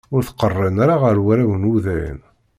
[0.15, 2.19] Ur t-qeṛṛen ara ar warraw n wudayen.